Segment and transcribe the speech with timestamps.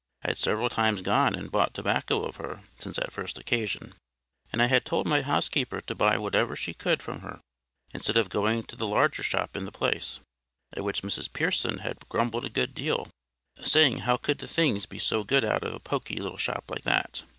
[0.25, 3.93] I had several times gone and bought tobacco of her since that first occasion;
[4.51, 7.39] and I had told my housekeeper to buy whatever she could from her,
[7.93, 10.19] instead of going to the larger shop in the place;
[10.75, 13.09] at which Mrs Pearson had grumbled a good deal,
[13.63, 17.21] saying how could the things be so good out of a poky shop like that?